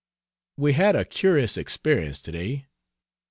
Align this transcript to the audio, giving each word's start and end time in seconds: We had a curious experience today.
We 0.57 0.73
had 0.73 0.95
a 0.95 1.05
curious 1.05 1.57
experience 1.57 2.23
today. 2.23 2.65